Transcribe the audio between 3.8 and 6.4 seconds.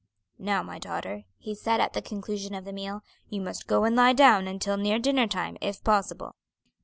and lie down until near dinner time, if possible."